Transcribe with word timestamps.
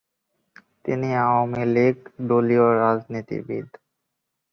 তিনি 0.85 1.09
আওয়ামী 1.23 1.63
লীগ 1.75 1.97
দলীয় 2.27 2.67
রাজনীতিবিদ। 2.81 3.67